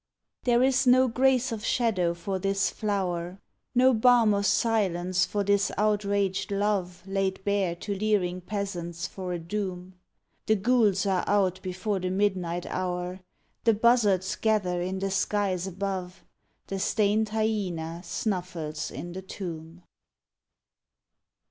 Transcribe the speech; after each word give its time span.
There 0.45 0.63
is 0.63 0.87
no 0.87 1.07
grace 1.07 1.51
of 1.51 1.63
shadow 1.63 2.15
for 2.15 2.39
this 2.39 2.71
flow 2.71 3.11
r, 3.11 3.39
No 3.75 3.93
balm 3.93 4.33
of 4.33 4.47
silence 4.47 5.27
for 5.27 5.43
this 5.43 5.71
outraged 5.77 6.49
love, 6.51 7.03
Laid 7.05 7.43
bare 7.43 7.75
to 7.75 7.93
leering 7.93 8.41
peasants 8.41 9.05
for 9.05 9.31
a 9.33 9.37
doom. 9.37 9.93
The 10.47 10.55
ghouls 10.55 11.05
are 11.05 11.23
out 11.27 11.59
before 11.61 11.99
the 11.99 12.09
midnight 12.09 12.65
hour; 12.65 13.19
The 13.63 13.75
buzzards 13.75 14.35
gather 14.37 14.81
in 14.81 14.97
the 14.97 15.11
skies 15.11 15.67
above; 15.67 16.23
The 16.65 16.79
stained 16.79 17.29
hyena 17.29 18.01
snuffles 18.03 18.89
in 18.89 19.11
the 19.13 19.21
tomb. 19.21 19.83